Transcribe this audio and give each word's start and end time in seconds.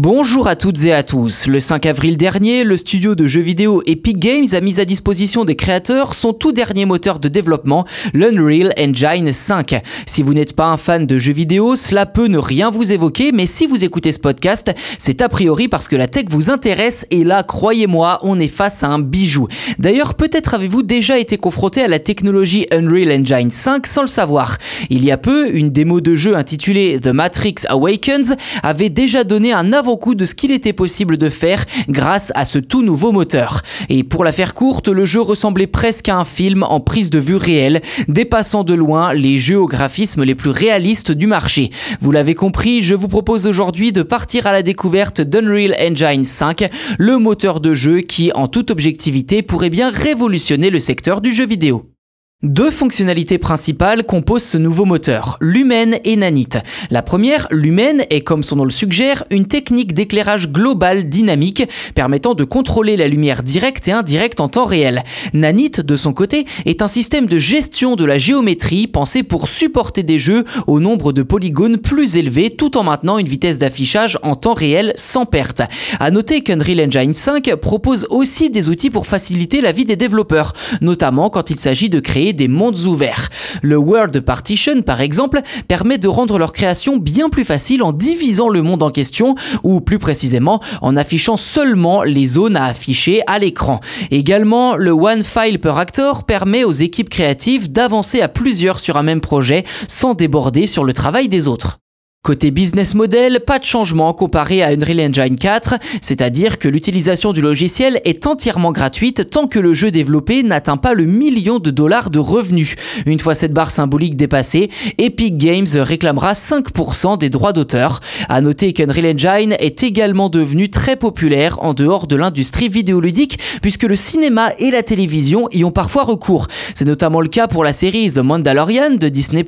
Bonjour 0.00 0.46
à 0.46 0.54
toutes 0.54 0.84
et 0.84 0.92
à 0.92 1.02
tous. 1.02 1.48
Le 1.48 1.58
5 1.58 1.84
avril 1.84 2.16
dernier, 2.16 2.62
le 2.62 2.76
studio 2.76 3.16
de 3.16 3.26
jeux 3.26 3.40
vidéo 3.40 3.82
Epic 3.84 4.16
Games 4.16 4.46
a 4.52 4.60
mis 4.60 4.78
à 4.78 4.84
disposition 4.84 5.44
des 5.44 5.56
créateurs 5.56 6.14
son 6.14 6.32
tout 6.32 6.52
dernier 6.52 6.84
moteur 6.84 7.18
de 7.18 7.28
développement, 7.28 7.84
l'Unreal 8.14 8.72
Engine 8.78 9.32
5. 9.32 9.82
Si 10.06 10.22
vous 10.22 10.34
n'êtes 10.34 10.54
pas 10.54 10.66
un 10.66 10.76
fan 10.76 11.04
de 11.04 11.18
jeux 11.18 11.32
vidéo, 11.32 11.74
cela 11.74 12.06
peut 12.06 12.28
ne 12.28 12.38
rien 12.38 12.70
vous 12.70 12.92
évoquer, 12.92 13.32
mais 13.32 13.46
si 13.46 13.66
vous 13.66 13.82
écoutez 13.82 14.12
ce 14.12 14.20
podcast, 14.20 14.70
c'est 14.98 15.20
a 15.20 15.28
priori 15.28 15.66
parce 15.66 15.88
que 15.88 15.96
la 15.96 16.06
tech 16.06 16.26
vous 16.30 16.48
intéresse 16.48 17.04
et 17.10 17.24
là, 17.24 17.42
croyez-moi, 17.42 18.20
on 18.22 18.38
est 18.38 18.46
face 18.46 18.84
à 18.84 18.86
un 18.86 19.00
bijou. 19.00 19.48
D'ailleurs, 19.80 20.14
peut-être 20.14 20.54
avez-vous 20.54 20.84
déjà 20.84 21.18
été 21.18 21.38
confronté 21.38 21.82
à 21.82 21.88
la 21.88 21.98
technologie 21.98 22.66
Unreal 22.70 23.10
Engine 23.10 23.50
5 23.50 23.84
sans 23.84 24.02
le 24.02 24.06
savoir. 24.06 24.58
Il 24.90 25.04
y 25.04 25.10
a 25.10 25.18
peu, 25.18 25.52
une 25.52 25.70
démo 25.70 26.00
de 26.00 26.14
jeu 26.14 26.36
intitulée 26.36 27.00
The 27.00 27.08
Matrix 27.08 27.56
Awakens 27.68 28.36
avait 28.62 28.90
déjà 28.90 29.24
donné 29.24 29.52
un 29.52 29.72
avant 29.72 29.87
coup 29.96 30.14
de 30.14 30.24
ce 30.24 30.34
qu'il 30.34 30.52
était 30.52 30.72
possible 30.72 31.16
de 31.18 31.28
faire 31.28 31.64
grâce 31.88 32.32
à 32.34 32.44
ce 32.44 32.58
tout 32.58 32.82
nouveau 32.82 33.12
moteur. 33.12 33.62
Et 33.88 34.04
pour 34.04 34.24
la 34.24 34.32
faire 34.32 34.54
courte, 34.54 34.88
le 34.88 35.04
jeu 35.04 35.20
ressemblait 35.20 35.66
presque 35.66 36.08
à 36.08 36.16
un 36.16 36.24
film 36.24 36.62
en 36.62 36.80
prise 36.80 37.10
de 37.10 37.18
vue 37.18 37.36
réelle, 37.36 37.82
dépassant 38.08 38.64
de 38.64 38.74
loin 38.74 39.12
les 39.12 39.38
géographismes 39.38 40.24
les 40.24 40.34
plus 40.34 40.50
réalistes 40.50 41.12
du 41.12 41.26
marché. 41.26 41.70
Vous 42.00 42.10
l'avez 42.10 42.34
compris, 42.34 42.82
je 42.82 42.94
vous 42.94 43.08
propose 43.08 43.46
aujourd'hui 43.46 43.92
de 43.92 44.02
partir 44.02 44.46
à 44.46 44.52
la 44.52 44.62
découverte 44.62 45.20
d'Unreal 45.20 45.74
Engine 45.80 46.24
5, 46.24 46.68
le 46.98 47.18
moteur 47.18 47.60
de 47.60 47.74
jeu 47.74 48.00
qui, 48.00 48.32
en 48.34 48.48
toute 48.48 48.70
objectivité, 48.70 49.42
pourrait 49.42 49.70
bien 49.70 49.90
révolutionner 49.90 50.70
le 50.70 50.80
secteur 50.80 51.20
du 51.20 51.32
jeu 51.32 51.46
vidéo. 51.46 51.97
Deux 52.44 52.70
fonctionnalités 52.70 53.36
principales 53.36 54.04
composent 54.04 54.44
ce 54.44 54.58
nouveau 54.58 54.84
moteur, 54.84 55.38
Lumen 55.40 55.98
et 56.04 56.14
Nanit. 56.14 56.50
La 56.88 57.02
première, 57.02 57.48
Lumen, 57.50 58.04
est 58.10 58.20
comme 58.20 58.44
son 58.44 58.54
nom 58.54 58.64
le 58.64 58.70
suggère, 58.70 59.24
une 59.30 59.48
technique 59.48 59.92
d'éclairage 59.92 60.52
global 60.52 61.08
dynamique 61.08 61.64
permettant 61.96 62.34
de 62.34 62.44
contrôler 62.44 62.96
la 62.96 63.08
lumière 63.08 63.42
directe 63.42 63.88
et 63.88 63.90
indirecte 63.90 64.38
en 64.38 64.46
temps 64.46 64.66
réel. 64.66 65.02
Nanit, 65.34 65.80
de 65.82 65.96
son 65.96 66.12
côté, 66.12 66.46
est 66.64 66.80
un 66.80 66.86
système 66.86 67.26
de 67.26 67.40
gestion 67.40 67.96
de 67.96 68.04
la 68.04 68.18
géométrie 68.18 68.86
pensé 68.86 69.24
pour 69.24 69.48
supporter 69.48 70.04
des 70.04 70.20
jeux 70.20 70.44
au 70.68 70.78
nombre 70.78 71.12
de 71.12 71.24
polygones 71.24 71.78
plus 71.78 72.14
élevé 72.14 72.50
tout 72.50 72.76
en 72.76 72.84
maintenant 72.84 73.18
une 73.18 73.26
vitesse 73.26 73.58
d'affichage 73.58 74.16
en 74.22 74.36
temps 74.36 74.54
réel 74.54 74.92
sans 74.94 75.26
perte. 75.26 75.62
À 75.98 76.12
noter 76.12 76.42
qu'Unreal 76.42 76.86
Engine 76.86 77.14
5 77.14 77.56
propose 77.56 78.06
aussi 78.10 78.48
des 78.48 78.68
outils 78.68 78.90
pour 78.90 79.08
faciliter 79.08 79.60
la 79.60 79.72
vie 79.72 79.84
des 79.84 79.96
développeurs, 79.96 80.52
notamment 80.80 81.30
quand 81.30 81.50
il 81.50 81.58
s'agit 81.58 81.90
de 81.90 81.98
créer 81.98 82.27
des 82.32 82.48
mondes 82.48 82.78
ouverts. 82.86 83.28
Le 83.62 83.76
World 83.76 84.20
Partition, 84.20 84.82
par 84.82 85.00
exemple, 85.00 85.40
permet 85.66 85.98
de 85.98 86.08
rendre 86.08 86.38
leur 86.38 86.52
création 86.52 86.96
bien 86.96 87.28
plus 87.28 87.44
facile 87.44 87.82
en 87.82 87.92
divisant 87.92 88.48
le 88.48 88.62
monde 88.62 88.82
en 88.82 88.90
question, 88.90 89.34
ou 89.62 89.80
plus 89.80 89.98
précisément 89.98 90.60
en 90.82 90.96
affichant 90.96 91.36
seulement 91.36 92.02
les 92.02 92.26
zones 92.26 92.56
à 92.56 92.66
afficher 92.66 93.22
à 93.26 93.38
l'écran. 93.38 93.80
Également, 94.10 94.76
le 94.76 94.90
One 94.90 95.24
File 95.24 95.58
per 95.58 95.74
Actor 95.76 96.24
permet 96.24 96.64
aux 96.64 96.72
équipes 96.72 97.10
créatives 97.10 97.72
d'avancer 97.72 98.20
à 98.20 98.28
plusieurs 98.28 98.80
sur 98.80 98.96
un 98.96 99.02
même 99.02 99.20
projet 99.20 99.64
sans 99.88 100.14
déborder 100.14 100.66
sur 100.66 100.84
le 100.84 100.92
travail 100.92 101.28
des 101.28 101.48
autres. 101.48 101.78
Côté 102.20 102.50
business 102.50 102.94
model, 102.94 103.40
pas 103.46 103.60
de 103.60 103.64
changement 103.64 104.12
comparé 104.12 104.60
à 104.62 104.70
Unreal 104.72 105.00
Engine 105.00 105.38
4, 105.38 105.76
c'est-à-dire 106.02 106.58
que 106.58 106.68
l'utilisation 106.68 107.32
du 107.32 107.40
logiciel 107.40 108.02
est 108.04 108.26
entièrement 108.26 108.72
gratuite 108.72 109.30
tant 109.30 109.46
que 109.46 109.60
le 109.60 109.72
jeu 109.72 109.92
développé 109.92 110.42
n'atteint 110.42 110.76
pas 110.76 110.94
le 110.94 111.04
million 111.04 111.60
de 111.60 111.70
dollars 111.70 112.10
de 112.10 112.18
revenus. 112.18 112.74
Une 113.06 113.20
fois 113.20 113.36
cette 113.36 113.54
barre 113.54 113.70
symbolique 113.70 114.16
dépassée, 114.16 114.68
Epic 114.98 115.38
Games 115.38 115.68
réclamera 115.74 116.32
5% 116.32 117.18
des 117.18 117.30
droits 117.30 117.52
d'auteur. 117.52 118.00
À 118.28 118.40
noter 118.40 118.72
qu'Unreal 118.72 119.14
Engine 119.14 119.56
est 119.58 119.84
également 119.84 120.28
devenu 120.28 120.68
très 120.68 120.96
populaire 120.96 121.62
en 121.62 121.72
dehors 121.72 122.08
de 122.08 122.16
l'industrie 122.16 122.68
vidéoludique 122.68 123.38
puisque 123.62 123.84
le 123.84 123.96
cinéma 123.96 124.50
et 124.58 124.72
la 124.72 124.82
télévision 124.82 125.48
y 125.52 125.64
ont 125.64 125.70
parfois 125.70 126.02
recours. 126.02 126.48
C'est 126.74 126.84
notamment 126.84 127.20
le 127.20 127.28
cas 127.28 127.46
pour 127.46 127.64
la 127.64 127.72
série 127.72 128.10
The 128.10 128.18
Mandalorian 128.18 128.96
de 128.96 129.08
Disney+, 129.08 129.46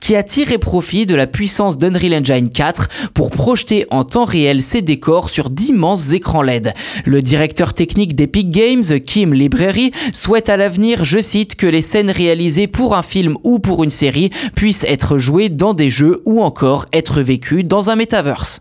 qui 0.00 0.16
a 0.16 0.22
tiré 0.22 0.58
profit 0.58 1.06
de 1.06 1.16
la 1.16 1.26
puissance 1.26 1.76
d'Unreal 1.76 2.03
Engine 2.12 2.50
4 2.50 3.10
pour 3.14 3.30
projeter 3.30 3.86
en 3.90 4.04
temps 4.04 4.24
réel 4.24 4.60
ses 4.60 4.82
décors 4.82 5.30
sur 5.30 5.48
d'immenses 5.48 6.12
écrans 6.12 6.42
LED. 6.42 6.74
Le 7.04 7.22
directeur 7.22 7.72
technique 7.72 8.14
d'Epic 8.14 8.50
Games, 8.50 9.00
Kim 9.06 9.32
Library, 9.32 9.92
souhaite 10.12 10.48
à 10.48 10.56
l'avenir, 10.56 11.04
je 11.04 11.20
cite, 11.20 11.54
que 11.54 11.66
les 11.66 11.82
scènes 11.82 12.10
réalisées 12.10 12.66
pour 12.66 12.94
un 12.94 13.02
film 13.02 13.36
ou 13.44 13.58
pour 13.58 13.84
une 13.84 13.90
série 13.90 14.30
puissent 14.56 14.84
être 14.84 15.16
jouées 15.18 15.48
dans 15.48 15.74
des 15.74 15.90
jeux 15.90 16.22
ou 16.26 16.42
encore 16.42 16.86
être 16.92 17.20
vécues 17.20 17.64
dans 17.64 17.90
un 17.90 17.96
metaverse. 17.96 18.60